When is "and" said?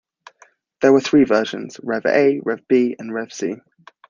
2.97-3.11